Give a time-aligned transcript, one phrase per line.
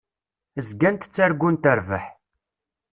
[0.67, 2.05] Zgant ttargunt rrbeḥ.